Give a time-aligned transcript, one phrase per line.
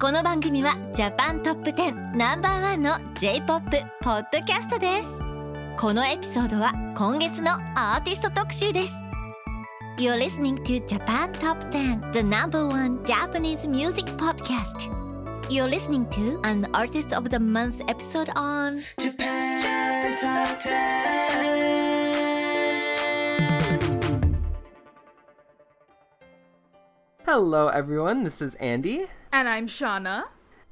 [0.00, 3.70] この番組はジャパントップ10ナンバーワンの J-POP
[4.00, 5.08] ポッドキャストです
[5.78, 8.94] このエピソードは今月のアーティスト特集です
[9.96, 14.90] You're listening to Japan Top 10 the number one Japanese music podcast
[15.48, 21.04] You're listening to an Artist of the Month episode on Japan Top 10.
[27.26, 28.22] Hello, everyone.
[28.22, 30.26] This is Andy, And I'm Shauna.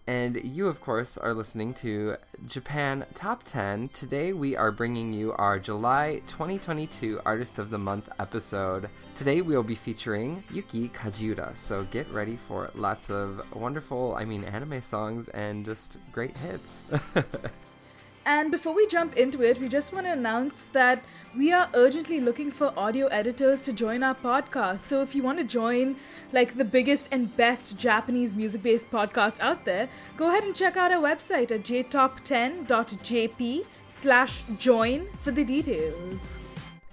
[0.07, 2.15] and you, of course, are listening to
[2.47, 3.89] Japan Top 10.
[3.89, 8.89] Today, we are bringing you our July 2022 Artist of the Month episode.
[9.17, 14.45] Today, we'll be featuring Yuki Kajiura, so get ready for lots of wonderful, I mean,
[14.45, 16.87] anime songs and just great hits.
[18.25, 21.05] And before we jump into it, we just want to announce that
[21.37, 24.81] we are urgently looking for audio editors to join our podcast.
[24.81, 25.97] So if you want to join
[26.33, 30.77] like the biggest and best Japanese music based podcast out there, go ahead and check
[30.77, 36.35] out our website at jtop10.jp slash join for the details.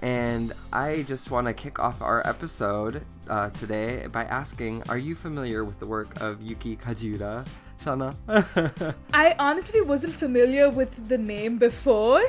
[0.01, 5.13] And I just want to kick off our episode uh, today by asking Are you
[5.13, 7.45] familiar with the work of Yuki Kajiura?
[7.79, 8.15] Shauna?
[9.13, 12.21] I honestly wasn't familiar with the name before,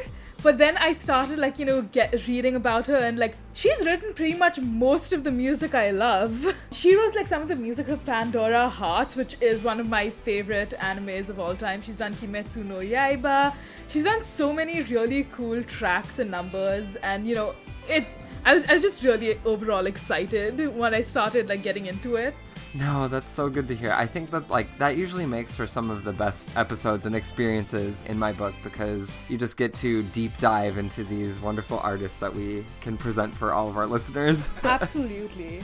[0.43, 4.15] but then I started like you know get reading about her and like she's written
[4.15, 6.55] pretty much most of the music I love.
[6.73, 10.09] She wrote like some of the music of Pandora Hearts, which is one of my
[10.09, 11.83] favorite animes of all time.
[11.83, 13.53] She's done Kimetsu no Yaiba.
[13.89, 17.55] She's done so many really cool tracks and numbers, and you know
[17.89, 18.07] it.
[18.47, 22.35] I was, I was just really overall excited when I started like getting into it.
[22.73, 23.93] No, that's so good to hear.
[23.93, 28.05] I think that like that usually makes for some of the best episodes and experiences
[28.07, 32.35] in my book because you just get to deep dive into these wonderful artists that
[32.35, 34.49] we can present for all of our listeners.
[34.63, 35.61] Absolutely.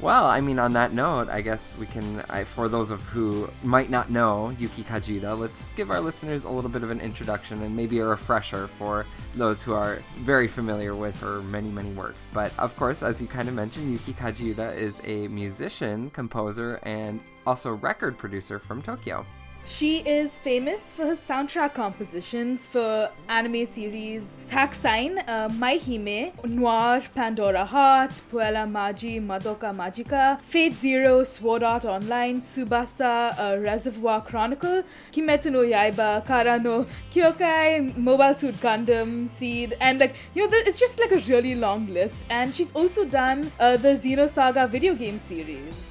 [0.00, 2.24] Well, I mean, on that note, I guess we can.
[2.28, 6.48] I, for those of who might not know Yuki Kajiura, let's give our listeners a
[6.48, 10.94] little bit of an introduction and maybe a refresher for those who are very familiar
[10.94, 12.26] with her many, many works.
[12.32, 17.20] But of course, as you kind of mentioned, Yuki Kajiura is a musician, composer, and
[17.46, 19.26] also record producer from Tokyo.
[19.64, 27.02] She is famous for her soundtrack compositions for anime series Hakusain, uh, My Hime, Noir,
[27.14, 34.82] Pandora Heart, Puella Magi, Madoka Magica, Fate Zero, Sword Art Online, Tsubasa, uh, Reservoir Chronicle,
[35.12, 40.80] Kimetsu no Yaiba, Kara no Kyokai, Mobile Suit Gundam, Seed, and like, you know, it's
[40.80, 42.24] just like a really long list.
[42.28, 45.89] And she's also done uh, the Xenosaga video game series.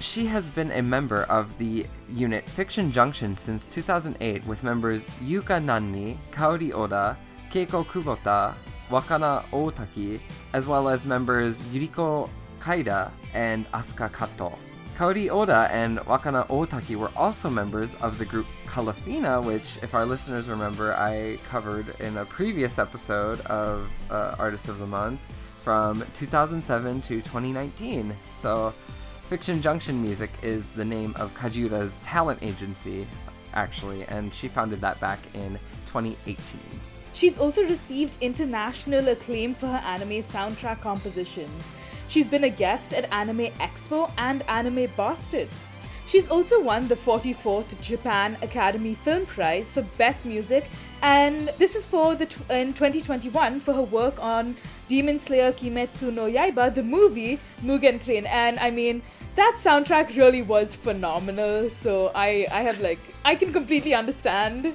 [0.00, 5.62] She has been a member of the unit Fiction Junction since 2008 with members Yuka
[5.62, 7.18] Nanri, Kaori Oda,
[7.52, 8.54] Keiko Kubota,
[8.88, 10.18] Wakana Otaki,
[10.54, 14.58] as well as members Yuriko Kaida and Asuka Kato.
[14.96, 20.06] Kaori Oda and Wakana Otaki were also members of the group Kalafina, which, if our
[20.06, 25.20] listeners remember, I covered in a previous episode of uh, Artist of the Month
[25.58, 28.16] from 2007 to 2019.
[28.32, 28.72] So,
[29.30, 33.06] Fiction Junction Music is the name of Kajiura's talent agency,
[33.54, 36.60] actually, and she founded that back in 2018.
[37.12, 41.70] She's also received international acclaim for her anime soundtrack compositions.
[42.08, 45.48] She's been a guest at Anime Expo and Anime Boston.
[46.08, 50.64] She's also won the 44th Japan Academy Film Prize for Best Music,
[51.02, 54.56] and this is for the tw- in 2021 for her work on
[54.88, 58.26] Demon Slayer Kimetsu no Yaiba, the movie Mugen Train.
[58.26, 59.02] And I mean,
[59.40, 61.70] that soundtrack really was phenomenal.
[61.70, 64.74] So I I have like I can completely understand.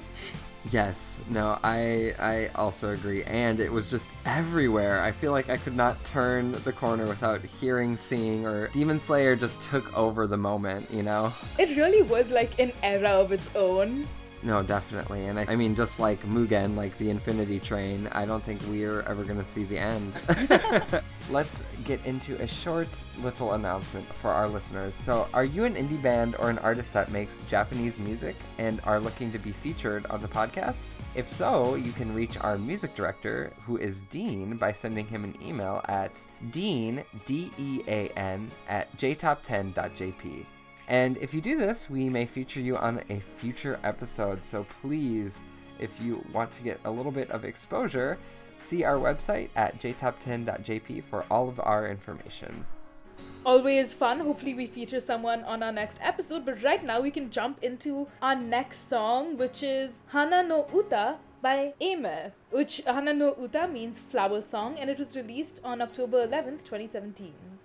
[0.72, 5.00] Yes, no, I I also agree, and it was just everywhere.
[5.00, 9.36] I feel like I could not turn the corner without hearing, seeing, or Demon Slayer
[9.36, 10.90] just took over the moment.
[10.90, 11.32] You know?
[11.60, 14.08] It really was like an era of its own.
[14.46, 18.40] No, definitely, and I, I mean, just like Mugen, like the Infinity Train, I don't
[18.40, 20.16] think we are ever gonna see the end.
[21.30, 24.94] Let's get into a short little announcement for our listeners.
[24.94, 29.00] So, are you an indie band or an artist that makes Japanese music and are
[29.00, 30.94] looking to be featured on the podcast?
[31.16, 35.34] If so, you can reach our music director, who is Dean, by sending him an
[35.42, 36.20] email at
[36.52, 40.46] dean, D E A N, at jtop10.jp.
[40.88, 44.42] And if you do this, we may feature you on a future episode.
[44.44, 45.42] So please,
[45.78, 48.18] if you want to get a little bit of exposure,
[48.56, 52.64] see our website at jtop10.jp for all of our information.
[53.44, 54.20] Always fun.
[54.20, 56.44] Hopefully, we feature someone on our next episode.
[56.44, 61.16] But right now, we can jump into our next song, which is Hana no Uta
[61.40, 66.26] by Aimer, which Hana no Uta means flower song, and it was released on October
[66.26, 67.55] 11th, 2017.「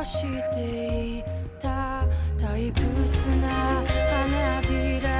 [0.00, 0.22] をし
[0.54, 1.24] てい
[1.60, 2.06] た
[2.38, 5.19] 退屈な花びら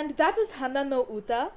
[0.00, 1.50] And that was Hana no Uta.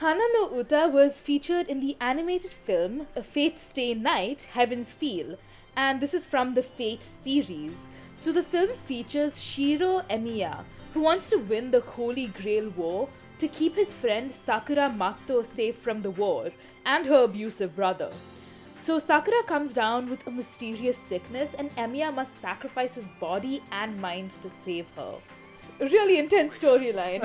[0.00, 5.38] Hana no Uta was featured in the animated film Fate Stay Night, Heaven's Feel,
[5.74, 7.72] and this is from the Fate series.
[8.14, 13.48] So the film features Shiro Emiya, who wants to win the Holy Grail War to
[13.48, 16.50] keep his friend Sakura Matou safe from the war
[16.84, 18.10] and her abusive brother.
[18.78, 23.98] So Sakura comes down with a mysterious sickness, and Emiya must sacrifice his body and
[24.02, 25.14] mind to save her.
[25.78, 27.22] Really intense storyline.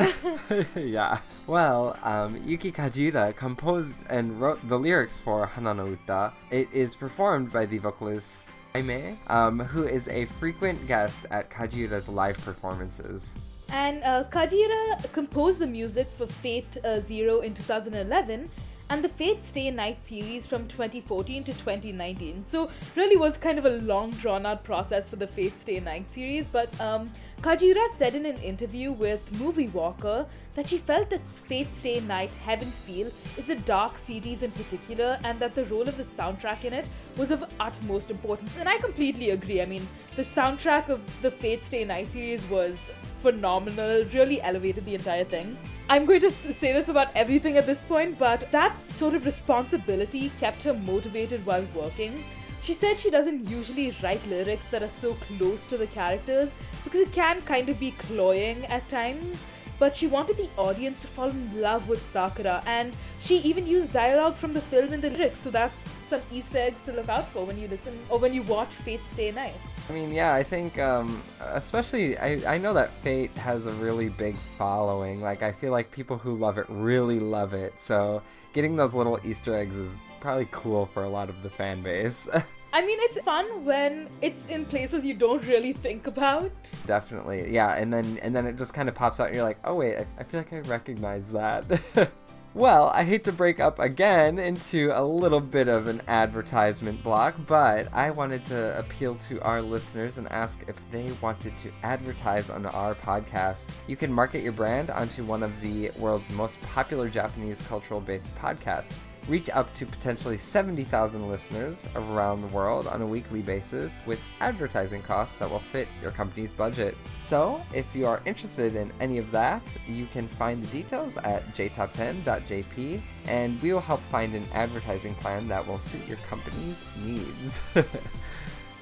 [0.76, 1.20] yeah.
[1.48, 6.34] Well, um, Yuki Kajiura composed and wrote the lyrics for Hana no Uta.
[6.50, 12.08] It is performed by the vocalist Aimer, um, who is a frequent guest at Kajiura's
[12.10, 13.34] live performances.
[13.74, 18.50] and uh, Kajiura composed the music for Fate uh, Zero in 2011
[18.90, 22.44] and the Fate Stay Night series from 2014 to 2019.
[22.44, 26.12] So, really was kind of a long drawn out process for the Fate Stay Night
[26.12, 26.46] series.
[26.46, 27.10] But um,
[27.42, 32.36] Kajiura said in an interview with Movie Walker that she felt that Fate Stay Night
[32.36, 36.66] Heaven's Feel is a dark series in particular, and that the role of the soundtrack
[36.66, 38.56] in it was of utmost importance.
[38.60, 39.60] And I completely agree.
[39.60, 42.78] I mean, the soundtrack of the Fate Stay Night series was
[43.22, 45.58] phenomenal, really elevated the entire thing.
[45.90, 50.32] I'm going to say this about everything at this point, but that sort of responsibility
[50.40, 52.24] kept her motivated while working.
[52.62, 56.52] She said she doesn't usually write lyrics that are so close to the characters
[56.84, 59.44] because it can kind of be cloying at times.
[59.82, 63.92] But she wanted the audience to fall in love with Sakura, and she even used
[63.92, 65.76] dialogue from the film in the lyrics, so that's
[66.08, 69.00] some Easter eggs to look out for when you listen or when you watch Fate
[69.10, 69.56] Stay Night.
[69.90, 74.10] I mean, yeah, I think, um, especially, I, I know that Fate has a really
[74.10, 75.20] big following.
[75.20, 77.74] Like, I feel like people who love it really love it.
[77.82, 78.22] So,
[78.54, 82.30] getting those little Easter eggs is probably cool for a lot of the fan base.
[82.74, 86.52] I mean, it's fun when it's in places you don't really think about.
[86.88, 87.76] Definitely, yeah.
[87.76, 89.98] And then and then it just kind of pops out, and you're like, oh wait,
[89.98, 91.66] I, I feel like I recognize that.
[92.54, 97.36] well, I hate to break up again into a little bit of an advertisement block,
[97.46, 102.50] but I wanted to appeal to our listeners and ask if they wanted to advertise
[102.50, 103.74] on our podcast.
[103.88, 109.00] You can market your brand onto one of the world's most popular Japanese cultural-based podcasts
[109.32, 115.02] reach up to potentially 70,000 listeners around the world on a weekly basis with advertising
[115.02, 116.98] costs that will fit your company's budget.
[117.20, 121.48] So, if you are interested in any of that, you can find the details at
[121.56, 127.62] jtop10.jp and we will help find an advertising plan that will suit your company's needs.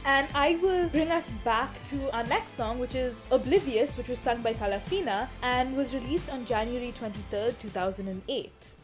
[0.05, 4.17] And I will bring us back to our next song, which is Oblivious, which was
[4.17, 8.75] sung by Kalafina and was released on January 23rd, 2008.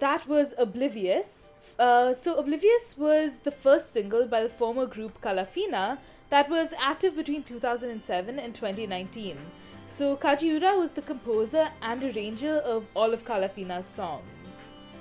[0.00, 1.52] That was Oblivious.
[1.78, 5.98] Uh, so, Oblivious was the first single by the former group Kalafina
[6.30, 9.38] that was active between 2007 and 2019.
[9.86, 14.24] So, Kajiura was the composer and arranger of all of Kalafina's songs.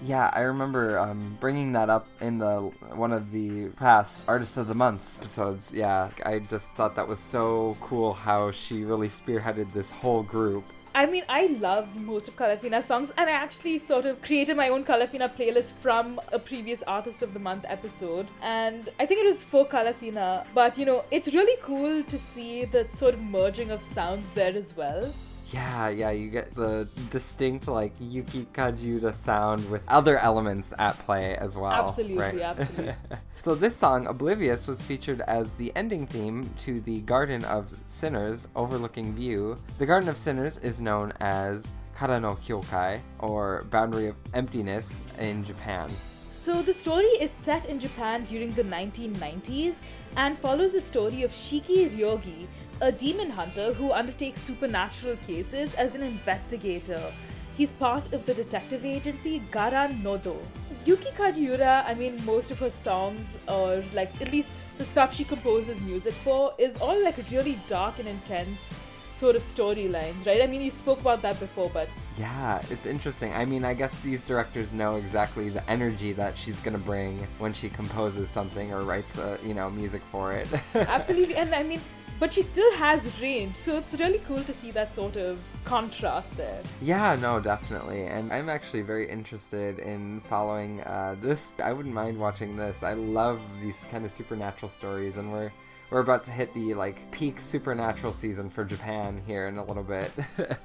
[0.06, 4.68] Yeah, I remember um, bringing that up in the one of the past Artist of
[4.68, 5.74] the Month episodes.
[5.74, 10.64] Yeah, I just thought that was so cool how she really spearheaded this whole group.
[10.96, 14.70] I mean, I love most of Kalafina's songs, and I actually sort of created my
[14.70, 18.28] own Kalafina playlist from a previous Artist of the Month episode.
[18.42, 22.66] And I think it was for Kalafina, but you know, it's really cool to see
[22.66, 25.14] the sort of merging of sounds there as well.
[25.54, 31.36] Yeah, yeah, you get the distinct like Yuki Kajiura sound with other elements at play
[31.36, 31.72] as well.
[31.72, 32.40] Absolutely, right?
[32.42, 32.94] absolutely.
[33.42, 38.48] so this song, Oblivious, was featured as the ending theme to the Garden of Sinners
[38.56, 39.58] overlooking view.
[39.78, 45.44] The Garden of Sinners is known as Kara no Kyokai, or Boundary of Emptiness in
[45.44, 45.90] Japan.
[46.32, 49.76] So the story is set in Japan during the 1990s
[50.16, 52.48] and follows the story of Shiki Ryogi,
[52.82, 57.12] a demon hunter who undertakes supernatural cases as an investigator.
[57.58, 60.38] He's part of the detective agency Garan Nodo.
[60.86, 65.26] Yuki Kajiura, I mean, most of her songs, or like at least the stuff she
[65.26, 68.80] composes music for, is all like really dark and intense
[69.14, 70.42] sort of storylines, right?
[70.42, 73.34] I mean, you spoke about that before, but Yeah, it's interesting.
[73.34, 77.54] I mean, I guess these directors know exactly the energy that she's gonna bring when
[77.54, 80.48] she composes something or writes, a, you know, music for it.
[80.76, 81.82] absolutely, and I mean,
[82.20, 86.36] but she still has range, so it's really cool to see that sort of contrast
[86.36, 86.62] there.
[86.82, 88.06] Yeah, no, definitely.
[88.06, 91.54] And I'm actually very interested in following uh, this.
[91.64, 92.84] I wouldn't mind watching this.
[92.84, 95.52] I love these kind of supernatural stories, and we're
[95.90, 99.84] we're about to hit the like peak supernatural season for Japan here in a little
[99.84, 100.12] bit.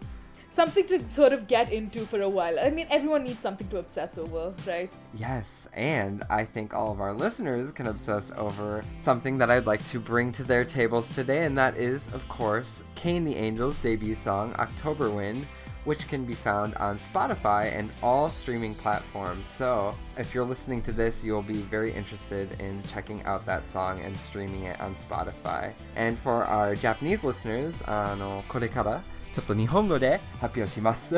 [0.54, 2.58] something to sort of get into for a while.
[2.60, 4.90] I mean, everyone needs something to obsess over, right?
[5.14, 9.84] Yes, and I think all of our listeners can obsess over something that I'd like
[9.86, 14.54] to bring to their tables today, and that is, of course, Candy Angel's debut song,
[14.58, 15.46] October Wind.
[15.84, 19.46] Which can be found on Spotify and all streaming platforms.
[19.50, 24.00] So, if you're listening to this, you'll be very interested in checking out that song
[24.00, 25.74] and streaming it on Spotify.
[25.94, 29.02] And for our Japanese listeners, あの、これから
[29.35, 31.16] ちょっと日本語で発表します。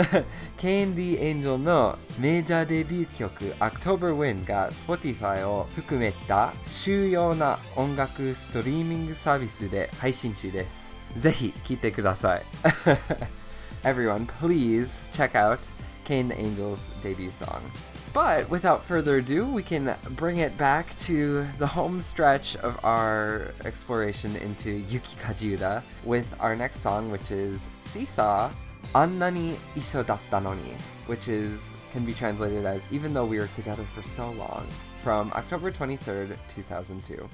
[0.56, 10.96] Candy Angel のメジャーデビュー曲 October Wind が Spotify を含めた主要な音楽ストリーミングサービスで配信中です。
[11.18, 12.42] ぜひ聴いてください。
[13.84, 15.58] Everyone, please check out
[16.06, 17.60] Candy Angel's debut song.
[18.16, 23.48] But without further ado, we can bring it back to the home stretch of our
[23.66, 28.50] exploration into Yuki Kajiura with our next song, which is Seesaw,
[28.94, 33.84] Annani Isho datta noni, which is can be translated as Even though we were together
[33.94, 34.66] for so long,
[35.02, 37.28] from October 23rd, 2002.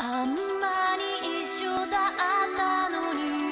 [0.00, 1.88] あんなに一緒だっ
[2.56, 3.47] たのに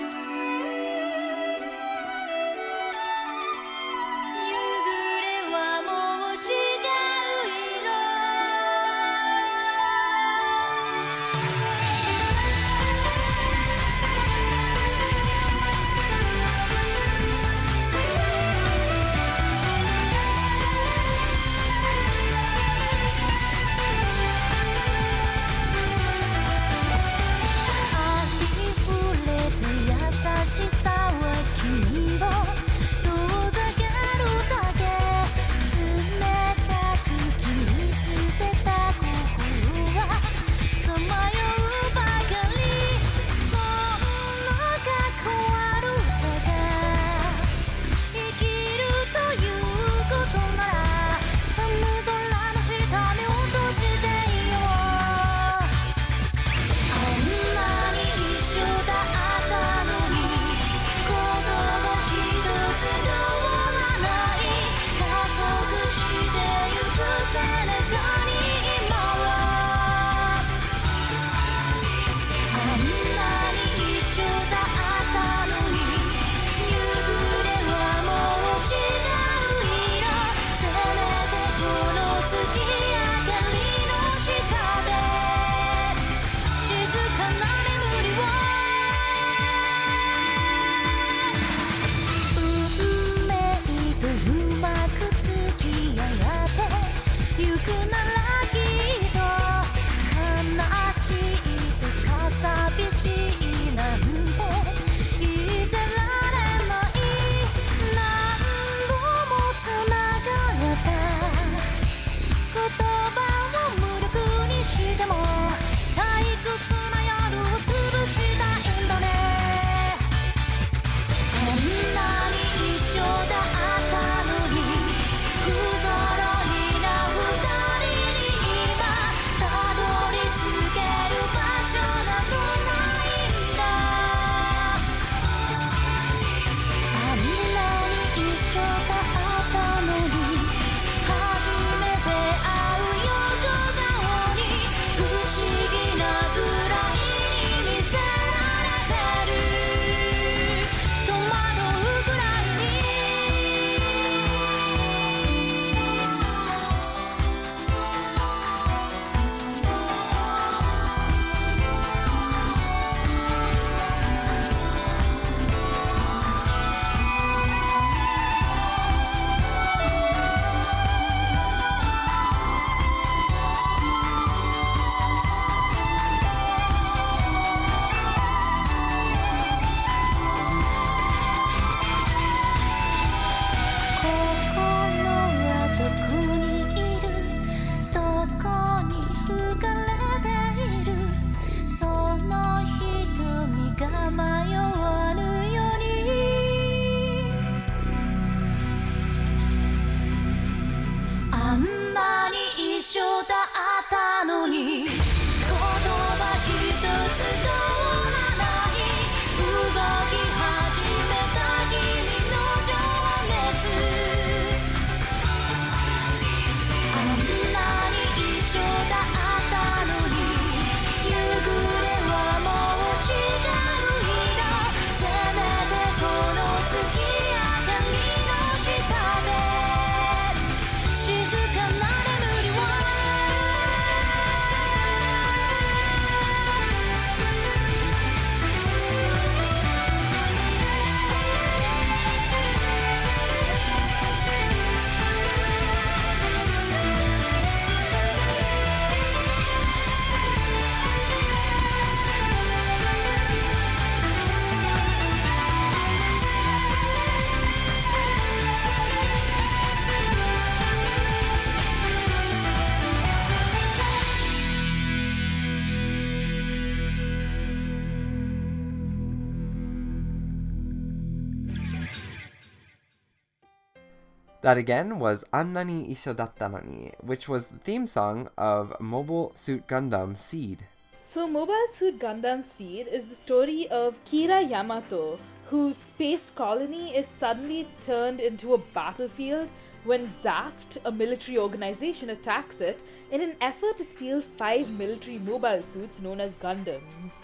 [274.47, 279.33] That again was Annani Isho Datta no ni, which was the theme song of Mobile
[279.35, 280.63] Suit Gundam Seed.
[281.03, 287.09] So, Mobile Suit Gundam Seed is the story of Kira Yamato, whose space colony is
[287.09, 289.51] suddenly turned into a battlefield
[289.83, 295.63] when Zaft, a military organization, attacks it in an effort to steal five military mobile
[295.73, 297.15] suits known as Gundams.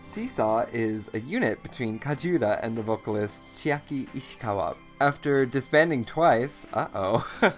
[0.00, 4.74] Seesaw is a unit between Kajiura and the vocalist Chiaki Ishikawa.
[5.04, 7.30] After disbanding twice, uh oh,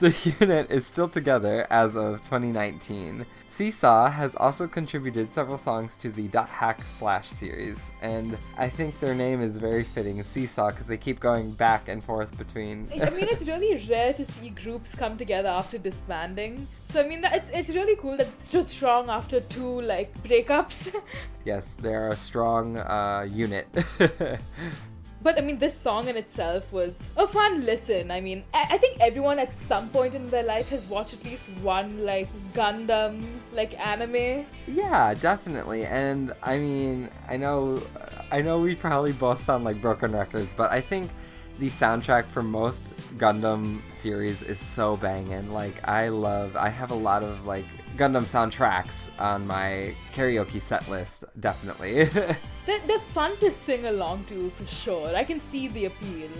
[0.00, 3.24] the unit is still together as of 2019.
[3.48, 9.00] Seesaw has also contributed several songs to the Dot Hack Slash series, and I think
[9.00, 12.86] their name is very fitting, Seesaw, because they keep going back and forth between.
[12.92, 16.66] I mean, it's really rare to see groups come together after disbanding.
[16.90, 20.12] So I mean, that it's it's really cool that it stood strong after two like
[20.22, 20.94] breakups.
[21.46, 23.66] yes, they're a strong uh, unit.
[25.22, 28.10] But I mean, this song in itself was a fun listen.
[28.10, 31.24] I mean, I, I think everyone at some point in their life has watched at
[31.24, 34.46] least one like Gundam like anime.
[34.66, 35.84] Yeah, definitely.
[35.84, 37.82] And I mean, I know,
[38.30, 41.10] I know we probably both sound like broken records, but I think
[41.58, 42.82] the soundtrack for most
[43.18, 45.52] Gundam series is so banging.
[45.52, 46.56] Like, I love.
[46.56, 47.66] I have a lot of like
[48.00, 51.24] Gundam soundtracks on my karaoke set list.
[51.38, 52.04] Definitely.
[52.66, 55.14] They're, they're fun to sing along to for sure.
[55.14, 56.30] I can see the appeal.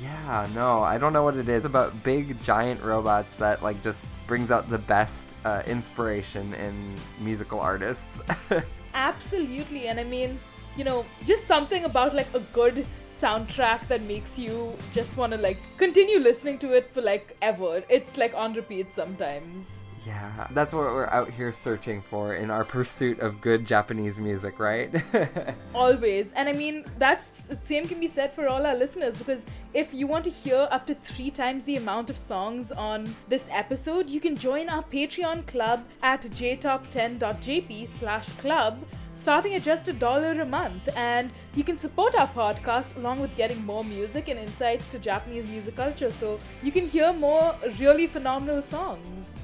[0.00, 4.08] Yeah, no, I don't know what it is about big giant robots that like just
[4.26, 6.74] brings out the best uh, inspiration in
[7.20, 8.22] musical artists.
[8.94, 10.38] Absolutely, and I mean,
[10.76, 12.86] you know, just something about like a good
[13.20, 17.82] soundtrack that makes you just want to like continue listening to it for like ever.
[17.88, 19.66] It's like on repeat sometimes.
[20.06, 24.58] Yeah, that's what we're out here searching for in our pursuit of good Japanese music,
[24.58, 24.90] right?
[25.74, 26.32] Always.
[26.32, 30.06] And I mean, that's same can be said for all our listeners because if you
[30.06, 34.20] want to hear up to three times the amount of songs on this episode, you
[34.20, 38.84] can join our Patreon club at jtop10.jp slash club
[39.14, 43.36] starting at just a dollar a month and you can support our podcast along with
[43.36, 48.06] getting more music and insights to Japanese music culture so you can hear more really
[48.06, 49.41] phenomenal songs.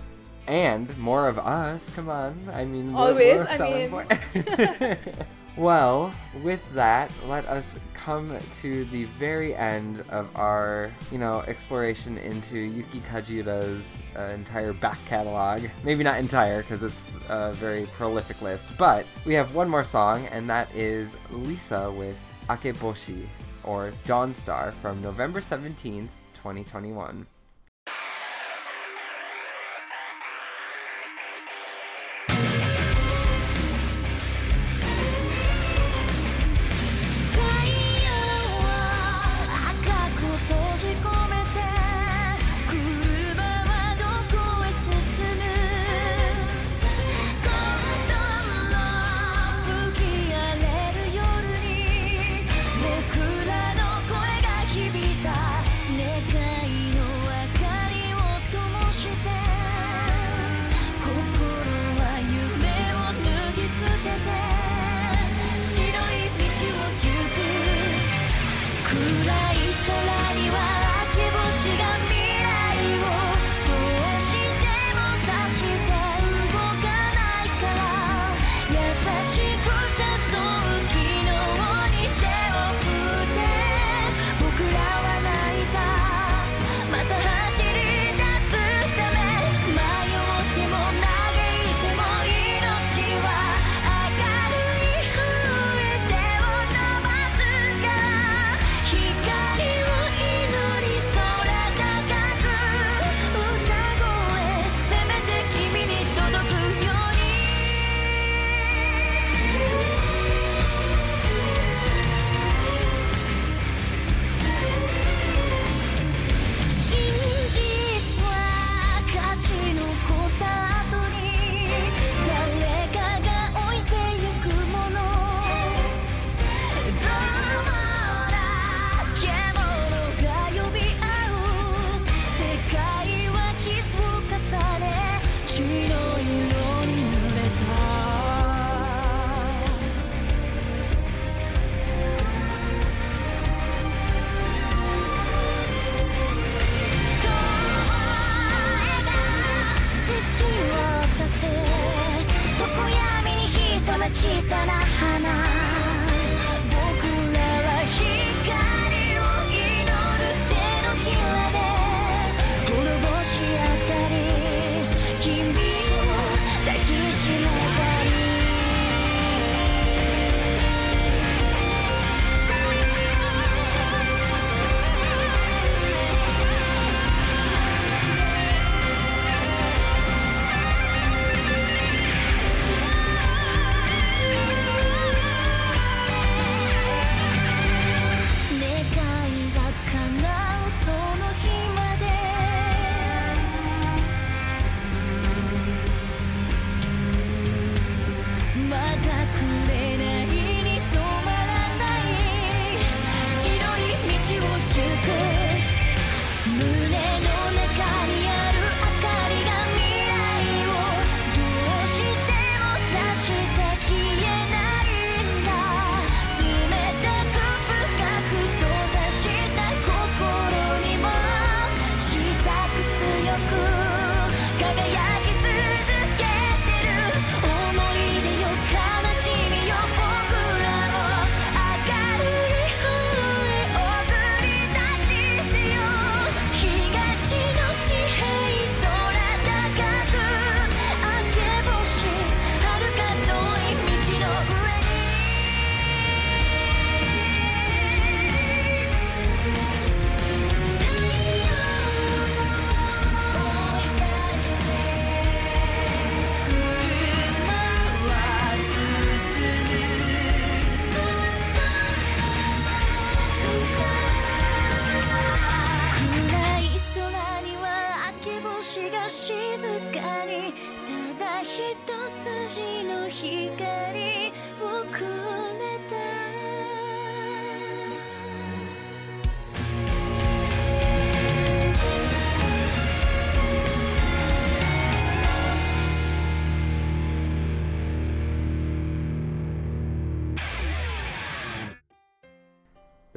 [0.48, 1.90] And more of us.
[1.90, 4.96] Come on, I mean, we're- Always, we're I mean-
[5.58, 12.16] well, with that, let us come to the very end of our, you know, exploration
[12.16, 15.62] into Yuki Kajiura's uh, entire back catalog.
[15.84, 20.26] Maybe not entire, because it's a very prolific list, but we have one more song,
[20.28, 22.16] and that is Lisa with
[22.48, 23.26] Akeboshi,
[23.64, 27.26] or Dawn Star, from November 17th, 2021.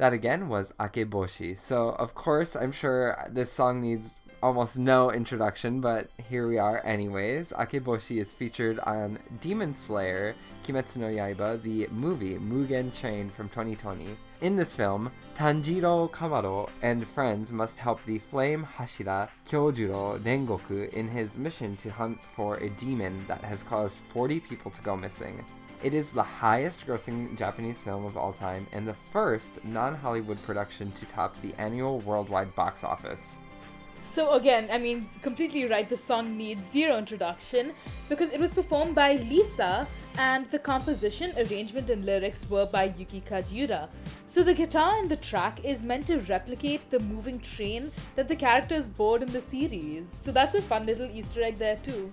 [0.02, 1.56] That again was Akeboshi.
[1.56, 6.84] So, of course, I'm sure this song needs almost no introduction, but here we are
[6.84, 7.52] anyways.
[7.52, 10.34] Akeboshi is featured on Demon Slayer
[10.64, 14.16] Kimetsu no Yaiba, the movie Mugen Train from 2020.
[14.40, 21.06] In this film, Tanjiro Kamado and friends must help the flame Hashira Kyojuro Rengoku in
[21.06, 25.44] his mission to hunt for a demon that has caused 40 people to go missing.
[25.82, 30.40] It is the highest grossing Japanese film of all time and the first non Hollywood
[30.44, 33.36] production to top the annual worldwide box office.
[34.04, 35.88] So again, I mean, completely right.
[35.88, 37.72] The song needs zero introduction
[38.08, 43.22] because it was performed by Lisa, and the composition, arrangement, and lyrics were by Yuki
[43.22, 43.88] Kajiura.
[44.26, 48.36] So the guitar in the track is meant to replicate the moving train that the
[48.36, 50.04] characters board in the series.
[50.22, 52.12] So that's a fun little Easter egg there too.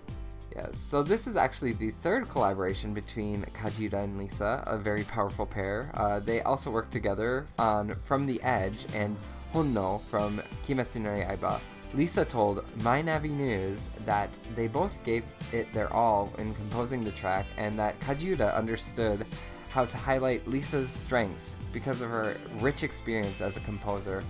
[0.55, 5.45] Yes, so this is actually the third collaboration between Kajiura and Lisa, a very powerful
[5.45, 5.91] pair.
[5.93, 9.15] Uh, they also work together on From the Edge and
[9.53, 11.59] Honno from Kimetsu no Yaiba.
[11.93, 17.45] Lisa told Mynavi News that they both gave it their all in composing the track
[17.57, 19.25] and that Kajiura understood
[19.69, 24.23] how to highlight Lisa's strengths because of her rich experience as a composer,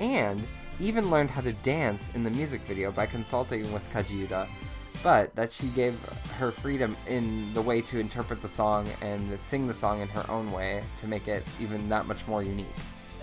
[0.00, 0.46] and
[0.80, 4.48] even learned how to dance in the music video by consulting with Kajiura,
[5.02, 5.98] but that she gave
[6.38, 10.28] her freedom in the way to interpret the song and sing the song in her
[10.30, 12.66] own way to make it even that much more unique.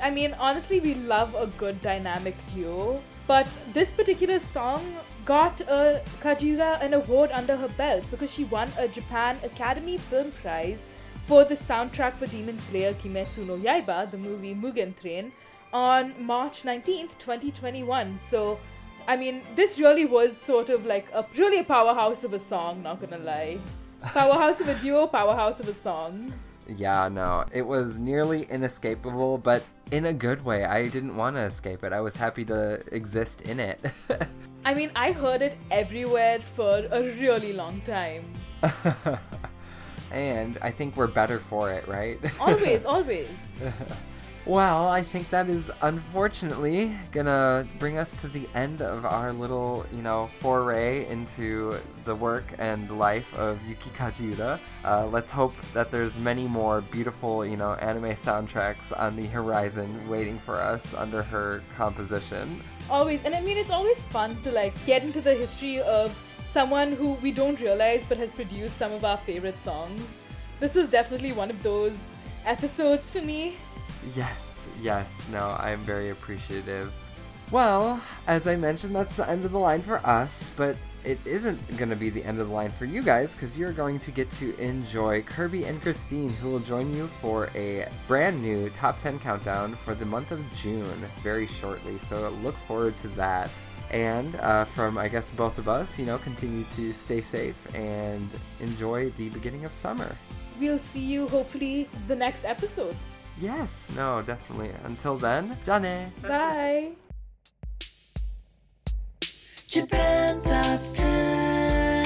[0.02, 4.96] I mean, honestly, we love a good dynamic duo, but this particular song
[5.26, 10.32] got a Kajiura an award under her belt because she won a Japan Academy Film
[10.32, 10.80] Prize
[11.26, 15.32] for the soundtrack for Demon Slayer Kimetsu no Yaiba, the movie Mugen Train,
[15.74, 18.20] on March 19th, 2021.
[18.30, 18.60] So,
[19.08, 22.84] I mean, this really was sort of like a really a powerhouse of a song,
[22.84, 23.60] not gonna lie.
[24.02, 26.34] Powerhouse of a duo, powerhouse of a song.
[26.68, 30.66] Yeah, no, it was nearly inescapable, but in a good way.
[30.66, 31.94] I didn't want to escape it.
[31.94, 33.80] I was happy to exist in it.
[34.66, 38.26] I mean, I heard it everywhere for a really long time.
[40.12, 42.20] and I think we're better for it, right?
[42.40, 43.30] Always, always.
[44.48, 49.88] Well, I think that is unfortunately gonna bring us to the end of our little,
[49.92, 54.60] you know, foray into the work and life of Yuki Kajiura.
[54.84, 60.08] Uh, let's hope that there's many more beautiful, you know, anime soundtracks on the horizon
[60.08, 62.62] waiting for us under her composition.
[62.88, 63.26] Always.
[63.26, 66.16] And I mean, it's always fun to like get into the history of
[66.54, 70.08] someone who we don't realize but has produced some of our favorite songs.
[70.60, 71.98] This was definitely one of those
[72.46, 73.56] episodes for me.
[74.14, 76.92] Yes, yes, no, I'm very appreciative.
[77.52, 81.78] Well, as I mentioned, that's the end of the line for us, but it isn't
[81.78, 84.12] going to be the end of the line for you guys because you're going to
[84.12, 89.00] get to enjoy Kirby and Christine, who will join you for a brand new top
[89.00, 92.00] 10 countdown for the month of June very shortly.
[92.00, 93.52] So look forward to that.
[93.92, 98.28] And uh, from, I guess, both of us, you know, continue to stay safe and
[98.60, 100.18] enjoy the beginning of summer.
[100.60, 102.96] We'll see you hopefully the next episode.
[103.40, 104.72] Yes, no, definitely.
[104.86, 106.08] Until then, Johnny.
[106.22, 106.92] Bye.
[109.68, 112.04] Japan Top 10.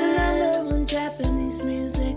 [0.00, 2.16] The number one Japanese music